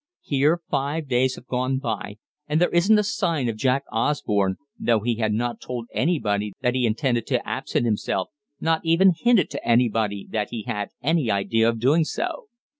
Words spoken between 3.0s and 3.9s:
sign of Jack